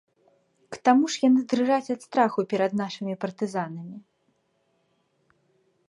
К 0.75 0.79
таму 0.87 1.09
ж 1.15 1.21
яны 1.27 1.41
дрыжаць 1.51 1.93
ад 1.95 2.01
страху 2.07 2.47
перад 2.55 2.71
нашымі 2.83 3.15
партызанамі. 3.27 4.03